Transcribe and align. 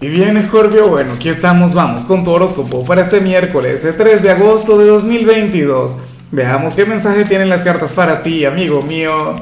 Y 0.00 0.06
bien, 0.06 0.40
Scorpio, 0.46 0.88
bueno, 0.88 1.14
aquí 1.14 1.28
estamos, 1.28 1.74
vamos 1.74 2.06
con 2.06 2.22
tu 2.22 2.30
horóscopo 2.30 2.84
para 2.84 3.00
este 3.00 3.20
miércoles, 3.20 3.84
el 3.84 3.96
3 3.96 4.22
de 4.22 4.30
agosto 4.30 4.78
de 4.78 4.86
2022. 4.86 5.96
Veamos 6.30 6.74
qué 6.74 6.84
mensaje 6.84 7.24
tienen 7.24 7.48
las 7.48 7.62
cartas 7.62 7.94
para 7.94 8.22
ti, 8.22 8.44
amigo 8.44 8.80
mío. 8.82 9.34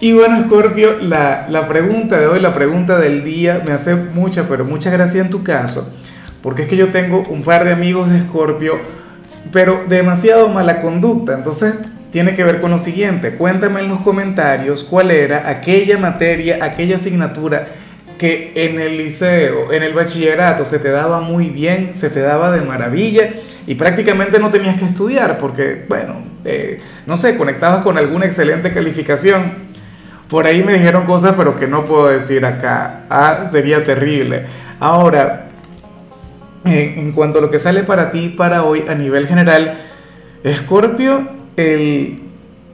Y 0.00 0.12
bueno, 0.12 0.42
Scorpio, 0.42 0.98
la, 1.00 1.46
la 1.48 1.68
pregunta 1.68 2.18
de 2.18 2.26
hoy, 2.26 2.40
la 2.40 2.52
pregunta 2.52 2.98
del 2.98 3.22
día, 3.22 3.62
me 3.64 3.70
hace 3.70 3.94
mucha, 3.94 4.48
pero 4.48 4.64
mucha 4.64 4.90
gracia 4.90 5.20
en 5.20 5.30
tu 5.30 5.44
caso, 5.44 5.94
porque 6.42 6.62
es 6.62 6.68
que 6.68 6.76
yo 6.76 6.90
tengo 6.90 7.22
un 7.28 7.44
par 7.44 7.64
de 7.64 7.72
amigos 7.72 8.10
de 8.10 8.18
Scorpio, 8.22 8.80
pero 9.52 9.84
demasiado 9.88 10.48
mala 10.48 10.80
conducta, 10.80 11.34
entonces 11.34 11.76
tiene 12.10 12.34
que 12.34 12.42
ver 12.42 12.60
con 12.60 12.72
lo 12.72 12.80
siguiente, 12.80 13.36
cuéntame 13.36 13.82
en 13.82 13.88
los 13.88 14.00
comentarios 14.00 14.82
cuál 14.82 15.12
era 15.12 15.48
aquella 15.48 15.96
materia, 15.96 16.58
aquella 16.60 16.96
asignatura 16.96 17.68
que 18.20 18.52
en 18.54 18.78
el 18.78 18.98
liceo, 18.98 19.72
en 19.72 19.82
el 19.82 19.94
bachillerato, 19.94 20.66
se 20.66 20.78
te 20.78 20.90
daba 20.90 21.22
muy 21.22 21.48
bien, 21.48 21.94
se 21.94 22.10
te 22.10 22.20
daba 22.20 22.50
de 22.50 22.60
maravilla 22.60 23.32
y 23.66 23.76
prácticamente 23.76 24.38
no 24.38 24.50
tenías 24.50 24.78
que 24.78 24.84
estudiar 24.84 25.38
porque, 25.38 25.86
bueno, 25.88 26.16
eh, 26.44 26.82
no 27.06 27.16
sé, 27.16 27.38
conectabas 27.38 27.82
con 27.82 27.96
alguna 27.96 28.26
excelente 28.26 28.74
calificación. 28.74 29.70
Por 30.28 30.44
ahí 30.44 30.62
me 30.62 30.74
dijeron 30.74 31.06
cosas, 31.06 31.32
pero 31.34 31.58
que 31.58 31.66
no 31.66 31.86
puedo 31.86 32.08
decir 32.08 32.44
acá. 32.44 33.06
Ah, 33.08 33.46
sería 33.50 33.82
terrible. 33.84 34.44
Ahora, 34.80 35.48
eh, 36.66 36.96
en 36.98 37.12
cuanto 37.12 37.38
a 37.38 37.40
lo 37.40 37.50
que 37.50 37.58
sale 37.58 37.84
para 37.84 38.10
ti 38.10 38.34
para 38.36 38.64
hoy 38.64 38.84
a 38.86 38.94
nivel 38.94 39.28
general, 39.28 39.78
Escorpio, 40.44 41.26
el, 41.56 42.20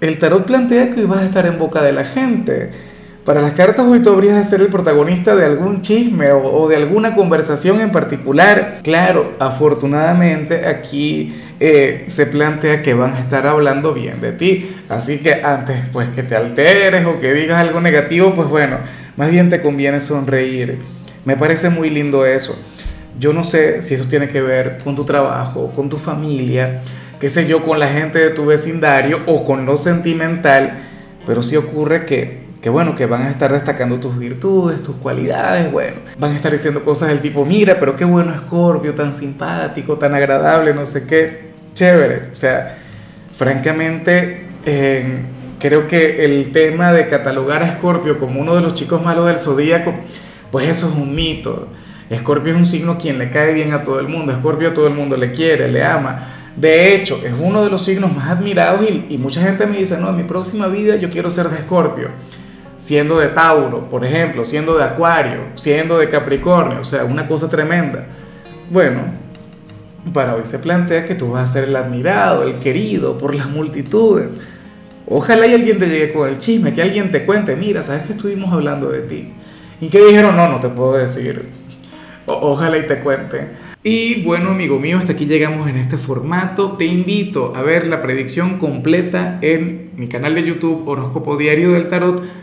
el 0.00 0.18
tarot 0.20 0.46
plantea 0.46 0.90
que 0.90 1.00
hoy 1.00 1.06
vas 1.06 1.18
a 1.18 1.24
estar 1.24 1.46
en 1.46 1.58
boca 1.58 1.82
de 1.82 1.92
la 1.92 2.04
gente 2.04 2.91
para 3.24 3.40
las 3.40 3.52
cartas 3.52 3.86
hoy 3.86 4.00
tú 4.00 4.10
habrías 4.10 4.36
de 4.36 4.44
ser 4.44 4.60
el 4.60 4.66
protagonista 4.66 5.36
de 5.36 5.44
algún 5.44 5.80
chisme 5.80 6.32
o, 6.32 6.68
de 6.68 6.76
alguna 6.76 7.14
conversación 7.14 7.80
en 7.80 7.92
particular. 7.92 8.80
Claro, 8.82 9.34
afortunadamente 9.38 10.66
aquí 10.66 11.34
eh, 11.60 12.04
se 12.08 12.26
plantea 12.26 12.82
que 12.82 12.94
van 12.94 13.14
a 13.14 13.20
estar 13.20 13.46
hablando 13.46 13.94
bien 13.94 14.20
de 14.20 14.32
ti. 14.32 14.74
Así 14.88 15.18
que 15.18 15.34
antes 15.34 15.76
pues 15.92 16.08
que 16.08 16.24
te 16.24 16.34
alteres 16.34 17.06
o 17.06 17.20
que 17.20 17.32
digas 17.32 17.60
algo 17.60 17.80
negativo, 17.80 18.34
pues 18.34 18.48
bueno, 18.48 18.78
más 19.16 19.30
bien 19.30 19.50
te 19.50 19.60
conviene 19.60 20.00
sonreír. 20.00 20.78
Me 21.24 21.36
parece 21.36 21.70
muy 21.70 21.90
lindo 21.90 22.26
eso. 22.26 22.58
Yo 23.20 23.32
no 23.32 23.44
sé 23.44 23.82
si 23.82 23.94
eso 23.94 24.06
tiene 24.08 24.30
que 24.30 24.42
ver 24.42 24.78
con 24.82 24.96
tu 24.96 25.04
trabajo, 25.04 25.70
con 25.76 25.88
tu 25.88 25.98
familia, 25.98 26.82
qué 27.20 27.28
sé 27.28 27.46
yo, 27.46 27.64
con 27.64 27.78
la 27.78 27.86
gente 27.86 28.18
de 28.18 28.30
tu 28.30 28.46
vecindario 28.46 29.20
o 29.26 29.44
con 29.44 29.64
lo 29.64 29.76
sentimental, 29.76 30.82
pero 31.24 31.42
sí 31.42 31.56
ocurre 31.56 32.04
que 32.04 32.42
que 32.62 32.70
bueno, 32.70 32.94
que 32.94 33.06
van 33.06 33.22
a 33.22 33.30
estar 33.30 33.52
destacando 33.52 33.98
tus 33.98 34.16
virtudes, 34.16 34.84
tus 34.84 34.94
cualidades, 34.94 35.70
bueno, 35.72 35.96
van 36.16 36.30
a 36.30 36.36
estar 36.36 36.52
diciendo 36.52 36.84
cosas 36.84 37.08
del 37.08 37.20
tipo, 37.20 37.44
mira, 37.44 37.80
pero 37.80 37.96
qué 37.96 38.04
bueno 38.04 38.32
Scorpio, 38.38 38.94
tan 38.94 39.12
simpático, 39.12 39.98
tan 39.98 40.14
agradable, 40.14 40.72
no 40.72 40.86
sé 40.86 41.04
qué, 41.08 41.50
chévere. 41.74 42.28
O 42.32 42.36
sea, 42.36 42.78
francamente, 43.36 44.46
creo 45.58 45.88
que 45.88 46.24
el 46.24 46.52
tema 46.52 46.92
de 46.92 47.08
catalogar 47.08 47.64
a 47.64 47.78
Scorpio 47.78 48.16
como 48.20 48.40
uno 48.40 48.54
de 48.54 48.60
los 48.60 48.74
chicos 48.74 49.02
malos 49.02 49.26
del 49.26 49.38
zodíaco, 49.38 49.92
pues 50.52 50.68
eso 50.68 50.88
es 50.88 50.94
un 50.94 51.12
mito. 51.16 51.66
Scorpio 52.14 52.52
es 52.52 52.58
un 52.58 52.66
signo 52.66 52.96
quien 52.96 53.18
le 53.18 53.30
cae 53.30 53.54
bien 53.54 53.72
a 53.72 53.82
todo 53.82 53.98
el 53.98 54.06
mundo, 54.06 54.32
Scorpio 54.38 54.68
a 54.68 54.74
todo 54.74 54.86
el 54.86 54.94
mundo 54.94 55.16
le 55.16 55.32
quiere, 55.32 55.66
le 55.66 55.82
ama. 55.82 56.28
De 56.54 56.94
hecho, 56.94 57.20
es 57.24 57.32
uno 57.36 57.64
de 57.64 57.70
los 57.70 57.84
signos 57.84 58.14
más 58.14 58.30
admirados 58.30 58.88
y, 58.88 59.06
y 59.08 59.18
mucha 59.18 59.42
gente 59.42 59.66
me 59.66 59.78
dice, 59.78 59.98
no, 59.98 60.10
en 60.10 60.16
mi 60.18 60.22
próxima 60.22 60.68
vida 60.68 60.94
yo 60.94 61.10
quiero 61.10 61.28
ser 61.28 61.48
de 61.48 61.56
Scorpio 61.56 62.10
siendo 62.82 63.20
de 63.20 63.28
Tauro, 63.28 63.88
por 63.88 64.04
ejemplo, 64.04 64.44
siendo 64.44 64.76
de 64.76 64.82
Acuario, 64.82 65.42
siendo 65.54 65.98
de 65.98 66.08
Capricornio, 66.08 66.80
o 66.80 66.84
sea, 66.84 67.04
una 67.04 67.28
cosa 67.28 67.48
tremenda. 67.48 68.06
Bueno, 68.72 69.02
para 70.12 70.34
hoy 70.34 70.40
se 70.42 70.58
plantea 70.58 71.04
que 71.04 71.14
tú 71.14 71.30
vas 71.30 71.48
a 71.48 71.52
ser 71.52 71.68
el 71.68 71.76
admirado, 71.76 72.42
el 72.42 72.58
querido 72.58 73.18
por 73.18 73.36
las 73.36 73.48
multitudes. 73.48 74.36
Ojalá 75.06 75.46
y 75.46 75.54
alguien 75.54 75.78
te 75.78 75.86
llegue 75.86 76.12
con 76.12 76.28
el 76.28 76.38
chisme, 76.38 76.74
que 76.74 76.82
alguien 76.82 77.12
te 77.12 77.24
cuente, 77.24 77.54
mira, 77.54 77.82
¿sabes 77.82 78.02
que 78.02 78.14
estuvimos 78.14 78.52
hablando 78.52 78.90
de 78.90 79.02
ti? 79.02 79.32
Y 79.80 79.88
que 79.88 80.04
dijeron, 80.04 80.36
no, 80.36 80.48
no 80.48 80.58
te 80.58 80.68
puedo 80.68 80.94
decir. 80.94 81.50
ojalá 82.26 82.78
y 82.78 82.88
te 82.88 82.98
cuente. 82.98 83.46
Y 83.84 84.24
bueno, 84.24 84.50
amigo 84.50 84.80
mío, 84.80 84.98
hasta 84.98 85.12
aquí 85.12 85.26
llegamos 85.26 85.68
en 85.70 85.76
este 85.76 85.96
formato. 85.96 86.72
Te 86.72 86.86
invito 86.86 87.52
a 87.54 87.62
ver 87.62 87.86
la 87.86 88.02
predicción 88.02 88.58
completa 88.58 89.38
en 89.40 89.92
mi 89.94 90.08
canal 90.08 90.34
de 90.34 90.42
YouTube 90.42 90.88
Horóscopo 90.88 91.36
Diario 91.36 91.70
del 91.70 91.86
Tarot 91.86 92.42